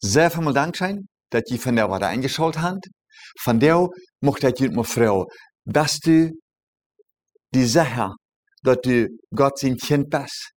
[0.00, 2.88] Sehr vielen Dank schön, dass ihr von der Warte eingeschaltet habt.
[3.40, 3.88] Von der
[4.20, 5.26] möchte ich mir fragen,
[5.64, 6.32] dass du
[7.54, 8.14] die Sache,
[8.62, 10.50] dass du Gott sein Kind bist,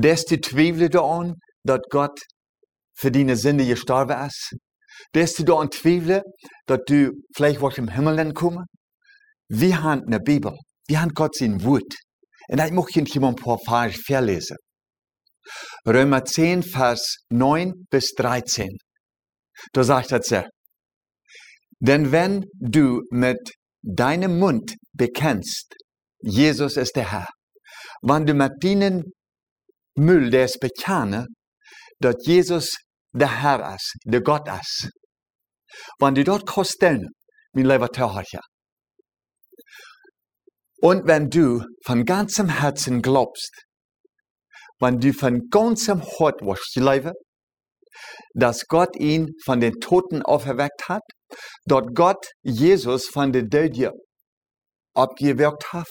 [0.00, 2.20] dass du zweifelst daran, dass Gott
[2.96, 4.54] für deine Sünde gestorben ist,
[5.12, 6.24] dass du daran zweifelst,
[6.66, 8.64] dass du vielleicht was im Himmel kommen.
[9.48, 10.56] Wir haben eine Bibel,
[10.86, 11.94] wir haben Gott sein Wort.
[12.48, 14.56] Und ich möchte ich ein paar Verse verlesen.
[15.86, 18.68] Römer 10, Vers 9 bis 13.
[19.72, 20.42] Da sagt er so.
[21.80, 25.74] Denn wenn du mit deinem Mund bekennst,
[26.20, 27.28] Jesus ist der Herr,
[28.02, 29.04] wenn du mit deinem
[29.98, 31.26] Müll des bekennen,
[32.00, 32.76] dass Jesus
[33.12, 34.90] der Herr ist, der Gott ist,
[35.98, 37.08] wenn du dort kosten,
[37.52, 38.42] mein lieber Zuhörer,
[40.80, 43.64] und wenn du von ganzem Herzen glaubst,
[44.78, 47.14] wenn du von ganzem Hort wirst leben,
[48.34, 51.02] dass Gott ihn von den Toten auferweckt hat,
[51.66, 53.90] dort Gott Jesus von den Döden
[54.94, 55.88] abgewirkt hat,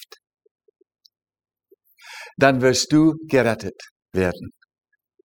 [2.38, 3.76] dann wirst du gerettet
[4.14, 4.50] werden.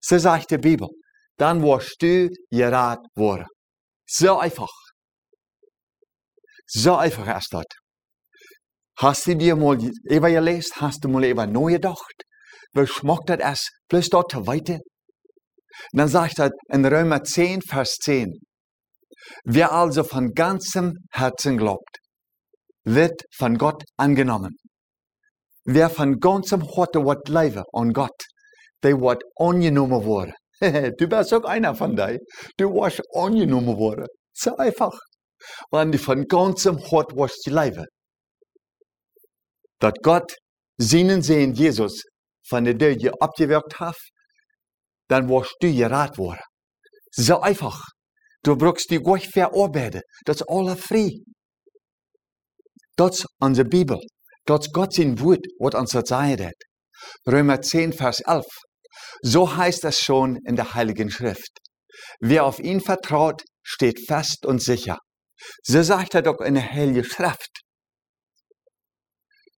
[0.01, 0.89] So sagt die Bibel.
[1.37, 3.47] Dann wirst du gerettet worden.
[4.05, 4.71] So einfach.
[6.67, 7.65] So einfach ist das.
[8.97, 10.71] Hast du dir mal über gelesen?
[10.75, 12.23] Hast du mal über neu gedacht?
[12.73, 14.79] Wie schmeckt das bloß dort weiter?
[15.91, 18.39] Dann sagt er in Römer 10, Vers 10,
[19.45, 21.97] wer also von ganzem Herzen glaubt,
[22.83, 24.57] wird von Gott angenommen.
[25.65, 28.23] Wer von ganzem Herzen wird leben an Gott,
[28.83, 30.33] der wird angenommen worden.
[30.59, 32.19] du bist auch einer von denen.
[32.57, 34.07] Du wirst angenommen worden.
[34.33, 34.97] So einfach.
[35.71, 37.85] Wenn du von ganzem Herzen wirst leben.
[39.79, 40.33] Dass Gott
[40.77, 42.03] seinen Sehen Jesus
[42.47, 43.97] von der Döde abgewirkt hat,
[45.09, 46.39] dann wirst du gerat worden.
[47.11, 47.81] So einfach.
[48.43, 50.01] Du brauchst die gleich verarbeiten.
[50.25, 51.09] Das ist alles frei.
[52.97, 53.99] Das ist unsere Bibel.
[54.49, 56.61] Ist Gott sein Wort, was uns das sagen hat.
[57.27, 58.45] Römer 10, Vers 11.
[59.21, 61.59] So heißt es schon in der Heiligen Schrift.
[62.19, 64.97] Wer auf ihn vertraut, steht fest und sicher.
[65.63, 67.61] So sagt er doch in der Heiligen Schrift.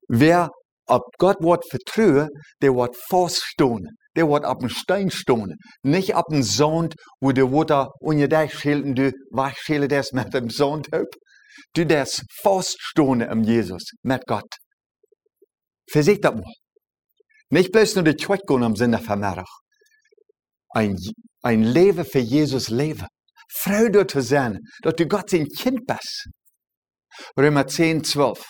[0.08, 0.52] Wer
[0.88, 2.30] auf Gott wird vertrauen,
[2.62, 5.56] der wird feststehen der wird auf dem Stein stehen.
[5.84, 10.34] Nicht auf dem Sand, wo der Wasser unter dich schält und du wegschälen das mit
[10.34, 10.90] dem Sand.
[11.74, 14.56] Du das feststehen im Jesus, mit Gott.
[15.90, 16.54] Versicht das mal.
[17.52, 18.16] Nicht bloß nur die
[18.48, 19.24] gehen am Sinne von
[20.70, 20.98] Ein,
[21.42, 23.08] ein Leben für Jesus leben.
[23.52, 26.28] Freude zu sein, dass du Gott sein Kind bist.
[27.38, 28.44] Römer 10, 12.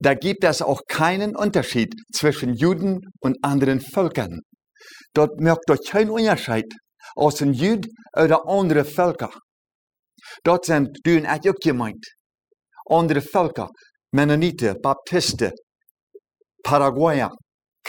[0.00, 4.40] Da gibt es auch keinen Unterschied zwischen Juden und anderen Völkern.
[5.14, 6.66] Dort merkt dort kein Unterschied
[7.14, 9.30] aus den Juden oder anderen Völker.
[10.44, 12.04] Dort sind du und ich auch gemeint.
[12.86, 13.68] Andere Völker,
[14.12, 15.52] Mennoniten, Baptisten,
[16.62, 17.30] Paraguayer,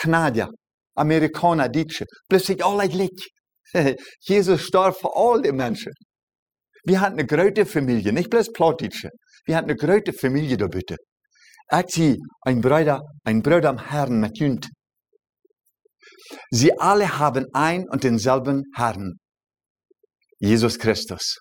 [0.03, 0.49] Kanadier,
[0.95, 3.21] Amerikaner, Deutsche, plötzlich alle gleich.
[4.27, 5.93] Jesus starb für all die Menschen.
[6.83, 9.09] Wir hatten eine große Familie, nicht bloß Plattdeutsche.
[9.45, 10.97] Wir hatten eine große Familie da bitte.
[11.79, 14.67] Ich sehe ein Bruder, ein Bruder am Herrn mit Jünd.
[16.51, 19.13] Sie alle haben ein und denselben Herrn,
[20.39, 21.37] Jesus Christus.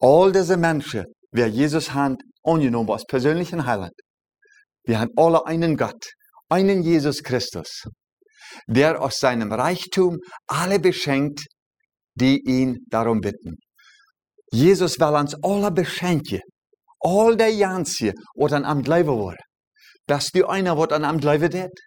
[0.00, 3.94] All diese Menschen, wer Jesus hat, angenommen als persönlichen Heiland.
[4.84, 6.04] Wir haben alle einen Gott,
[6.48, 7.84] einen Jesus Christus,
[8.66, 11.46] der aus seinem Reichtum alle beschenkt,
[12.14, 13.56] die ihn darum bitten.
[14.52, 16.40] Jesus will uns alle beschenken.
[17.00, 19.36] All die Jansen, die an am Leben waren.
[20.06, 21.78] Dass du einer, was an am Leben wird.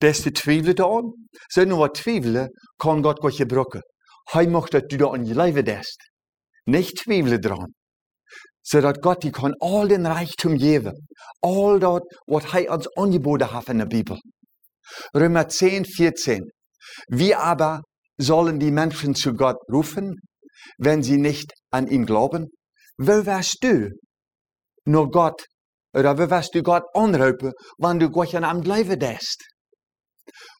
[0.00, 1.12] Des du twijfelen aan.
[1.48, 2.48] Zijn wat twijfelen,
[2.78, 3.82] kan God God gebruiken.
[4.30, 6.10] Hij mag dat du da an je leven dest.
[6.64, 7.74] Nicht twijfelen dran.
[8.68, 11.06] Zodat Gott die kann all den Reichtum geben.
[11.40, 14.18] All das, was er uns angeboten hat in der Bibel.
[15.14, 16.42] Römer 10, 14.
[17.08, 17.82] Wie aber
[18.18, 20.16] sollen die Menschen zu Gott rufen,
[20.78, 22.48] wenn sie nicht an ihn glauben?
[22.98, 23.90] Wo wärst du?
[24.84, 25.44] Nur Gott,
[25.94, 29.44] oder wo wirst du Gott anrufen, wenn du Gott an einem Leben dest?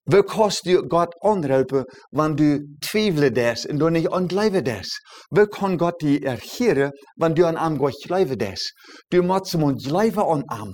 [0.08, 5.00] Wie kannst du Gott anrufen, wenn du zweifeln des und du nicht an Glauben des?
[5.32, 8.70] Wie kann Gott dich erhören, wenn du an einem Gott glauben des?
[9.10, 10.72] Du musst ihm glauben an ihm.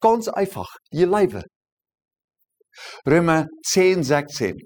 [0.00, 1.44] Ganz einfach, je Leben.
[3.06, 4.56] Römer 10, 16.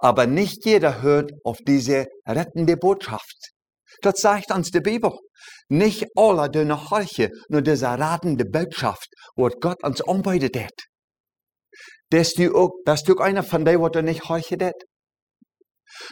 [0.00, 3.52] Aber nicht jeder hört auf diese rettende Botschaft.
[4.02, 5.12] Das sagt uns die Bibel.
[5.68, 10.95] Nicht alle dünne horchen, nur diese ratende Botschaft, was Gott uns anbietet hat.
[12.10, 14.82] Das du auch, das du einer von denen, was du nicht horchen hat.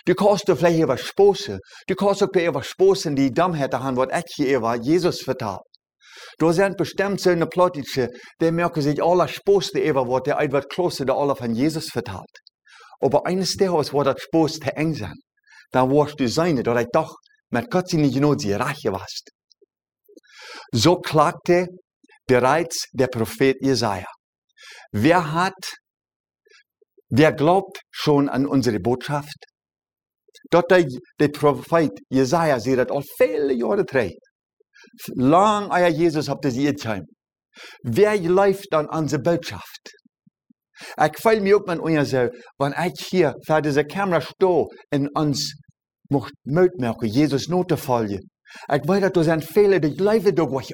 [0.07, 1.59] Du kannst du vielleicht über sposen.
[1.87, 5.61] Du kannst auch über sposen, die Dummheiten haben, was ich hier über Jesus vertelt.
[6.39, 8.09] Da sind bestimmt so eine Plottische,
[8.41, 12.39] die merken sich alle sposten was der etwas Kloster der alle von Jesus vertelt.
[13.01, 15.19] Aber eines Tages, wo das Spost te eng zijn,
[15.73, 17.17] dann warst du seine, dat ich doch
[17.51, 19.31] mit Gott sie nicht nur die Rache warst.
[20.73, 21.67] So klagte
[22.27, 24.07] bereits der Prophet Jesaja.
[24.93, 25.75] Wer hat,
[27.09, 29.47] wer glaubt schon an unsere Botschaft?
[30.51, 30.87] Dort der,
[31.19, 34.13] der Prophet Jesaja sieht das al viele Jahre drei.
[35.15, 37.05] Lang euer Jesus habt ihr geheim.
[37.83, 39.93] Wer läuft an unsere Botschaft?
[40.97, 45.15] Ik val me op met ons zo, want ik hier voor deze camera sto en
[45.15, 45.55] ons
[46.09, 48.31] mocht uitmerken, Jesus not te volgen.
[48.67, 50.73] Ik weet dat er zijn velen die leven door wat.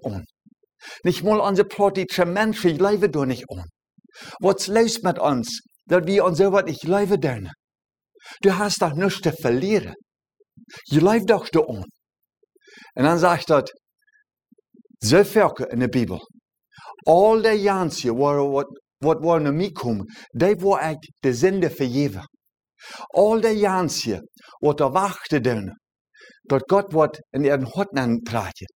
[1.03, 3.65] Nicht mal onze politische Menschen leven door nicht on.
[4.39, 5.61] Was los mit uns,
[5.91, 7.51] dass wir uns so was nicht leven doen?
[8.43, 9.95] Du hast doch nichts zu verlieren.
[10.87, 11.85] Je leeft doch da on.
[12.97, 13.71] Und dann sagt dat,
[15.01, 16.19] so veel in der Bibel.
[17.07, 18.67] All die Jansen waren
[19.03, 22.25] wat war naar mij komen, die war ik de zinde vergeven.
[23.15, 24.29] Al die jansen,
[24.59, 25.71] wat er wachten doen,
[26.49, 28.67] dat God wat in ihren hart aanpraatje.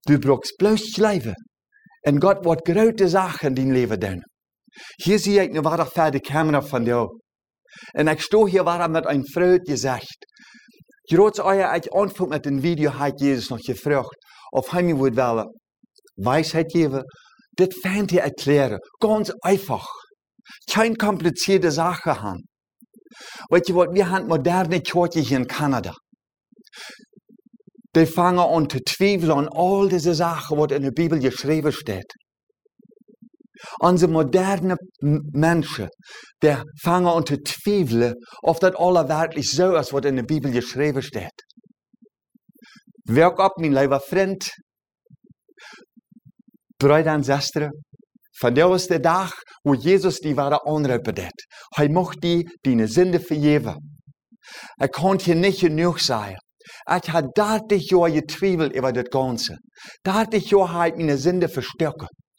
[0.00, 1.34] Du brauchst bloß leven.
[2.00, 4.22] En God wat grote zaken in die leven doen.
[4.94, 7.18] Hier zie ik nu waar de camera van jou.
[7.90, 10.16] En ik sto hier waar met een vrouw gezegd.
[11.02, 14.16] Groot euer ik antwoord met een video hat Jezus nog gevraagd
[14.50, 15.60] of hij me wil willen
[16.14, 17.04] wijsheid geven
[17.56, 18.78] das fand ich erklären.
[19.00, 19.86] Ganz einfach.
[20.68, 22.42] Keine komplizierte Sache haben.
[23.48, 25.94] Weißt du was, wir haben moderne Kirche hier in Kanada.
[27.94, 32.12] Die fangen an zu zweifeln an all diese Sachen, was in der Bibel geschrieben steht.
[33.80, 35.88] Unsere modernen Menschen,
[36.42, 40.50] die fangen an zu zweifeln, ob das alles wirklich so ist, was in der Bibel
[40.50, 41.38] geschrieben steht.
[43.06, 44.50] Werk mein lieber Freund,
[46.78, 47.70] Brüder en zusters,
[48.40, 49.32] vandaag was de dag
[49.64, 51.46] wo Jesus die ware aanroepen deed.
[51.68, 53.98] Hij mocht die die zonde vergeven.
[54.76, 56.36] Ik kon je niet genoeg zijn.
[56.96, 59.58] Ik had 30 jaar getwijfeld over dat Ganze.
[60.02, 61.48] 30 jaar had mijn zonde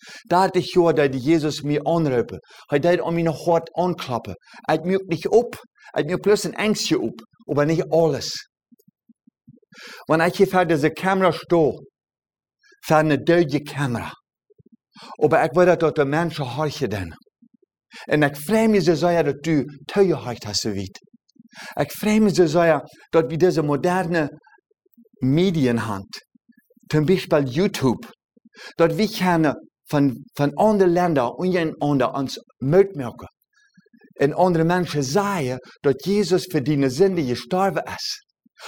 [0.06, 0.52] versterken.
[0.52, 2.40] 30 jaar dat Jesus mir aanroepen.
[2.66, 4.36] Hij deed om mijn hart aanklappen.
[4.72, 5.64] Ik merk niet op.
[5.92, 7.22] Ik merk plus een angstje op.
[7.46, 8.50] Maar niet alles.
[10.06, 11.72] Wanneer ik voor deze camera sta,
[12.80, 14.12] voor een dode camera.
[15.22, 17.14] Aber ik weet dat de mensen hartje den.
[18.04, 21.00] En ik vreem je ze zeggen dat du teuer hart hast weet.
[21.74, 24.30] Ik vreem je ze zeggen dat we deze moderne
[25.20, 26.08] Medien haben.
[26.88, 28.08] Zum Beispiel YouTube.
[28.76, 29.56] Dat we kunnen
[29.88, 33.30] van, van andere Länder untereinander uns mitmerken.
[34.20, 38.24] En andere mensen zeggen dat Jezus voor die Sünde gestorben is.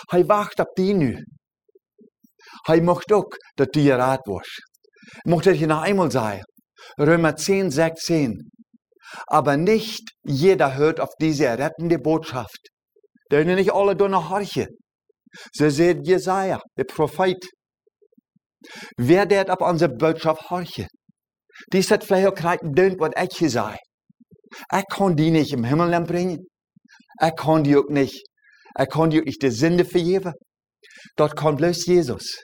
[0.10, 1.24] Hij wacht op die nu.
[2.66, 4.66] Hij mocht ook dat die raad was.
[5.24, 6.44] Ich noch einmal sagen,
[7.00, 8.52] Römer 10, 16.
[9.28, 12.70] Aber nicht jeder hört auf diese rettende Botschaft.
[13.32, 14.68] Denn nicht alle donner horchen.
[15.54, 17.46] So seht Jesaja, der Prophet.
[18.98, 20.88] Wer der auf unsere Botschaft horchen?
[21.74, 23.78] Die auch gerade dünnt, was ich hier sage.
[24.72, 26.48] Ich kann die nicht im Himmel bringen.
[27.22, 28.24] Ich kann die auch nicht.
[28.80, 30.34] Ich kann die auch nicht die Sünde vergeben.
[31.16, 32.44] Dort kommt bloß Jesus.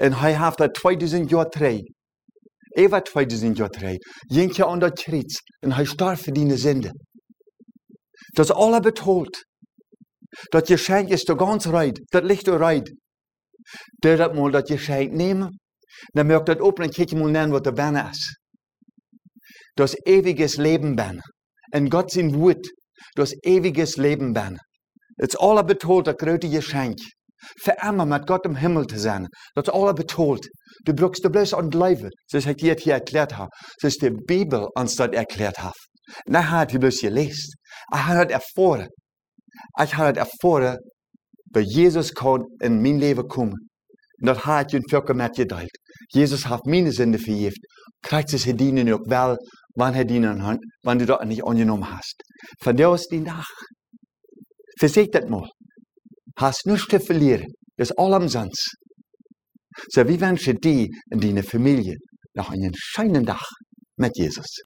[0.00, 1.80] En hij heeft dat 2000 jaar terug.
[2.76, 3.96] Over 2000 jaar terug.
[4.28, 5.42] Jentje aan dat kruis.
[5.58, 6.92] En hij starf voor die zinde.
[8.32, 9.44] Dat is alle betoeld.
[10.48, 12.00] Dat je schenkt is de ganz reit.
[12.04, 12.94] Dat ligt er reit.
[13.98, 15.60] Dat mal dat je schenkt nemen.
[16.06, 18.38] Dan merkt dat op en kijk je mal nemen wat er binnen is.
[19.74, 21.22] Dat is ewiges Leben binnen.
[21.70, 22.72] En God zijn woord.
[23.10, 24.66] Dat is ewiges Leben binnen.
[25.14, 26.98] Het is alle betoeld dat grote geschenk.
[27.62, 29.28] Für immer mit Gott im Himmel zu sein.
[29.54, 30.48] Das ist alles betont.
[30.84, 33.50] Du brauchst du bloß an Leben, so ich dir hier erklärt habe.
[33.80, 35.76] So ist die Bibel uns dort erklärt hat.
[36.26, 37.54] Und hat die bloß gelesen.
[37.92, 38.88] Ich habe das erfahren.
[39.82, 40.78] Ich habe das erfahren,
[41.52, 43.54] weil Jesus kann in mein Leben kommen.
[44.20, 45.70] Und das hat ich Völker mit geteilt.
[46.12, 47.56] Jesus hat meine Sünde vergeben.
[48.02, 49.36] Kriegt es dienen auch wel,
[49.74, 52.22] wann er dienen hat, wann du das nicht angenommen hast.
[52.60, 53.52] Von der ist die Nacht.
[54.78, 55.48] Versicht das mal.
[56.36, 57.46] Hast nichts zu verlieren.
[57.76, 58.76] Das ist all umsonst.
[59.88, 61.96] So, wie wünsche die in deiner Familie
[62.34, 63.44] noch einen schönen Tag
[63.96, 64.62] mit Jesus.